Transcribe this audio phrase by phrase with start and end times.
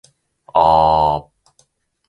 [0.47, 1.29] ぁー